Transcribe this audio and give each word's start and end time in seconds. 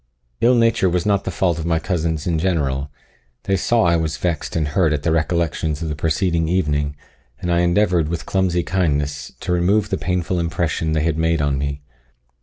Ill 0.39 0.55
nature 0.55 0.89
was 0.89 1.05
not 1.05 1.25
the 1.25 1.29
fault 1.29 1.59
of 1.59 1.65
my 1.67 1.77
cousins 1.77 2.25
in 2.25 2.39
general; 2.39 2.89
they 3.43 3.55
saw 3.55 3.83
I 3.83 3.97
was 3.97 4.17
vexed 4.17 4.55
and 4.55 4.69
hurt 4.69 4.93
at 4.93 5.03
the 5.03 5.11
recollections 5.11 5.83
of 5.83 5.89
the 5.89 5.95
preceding 5.95 6.47
evening, 6.47 6.95
and 7.39 7.51
endeavoured, 7.51 8.09
with 8.09 8.25
clumsy 8.25 8.63
kindness, 8.63 9.31
to 9.41 9.51
remove 9.51 9.91
the 9.91 9.99
painful 9.99 10.39
impression 10.39 10.93
they 10.93 11.03
had 11.03 11.19
made 11.19 11.39
on 11.39 11.59
me. 11.59 11.83